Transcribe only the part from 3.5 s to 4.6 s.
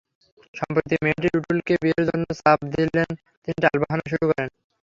টালবাহানা শুরু করেন।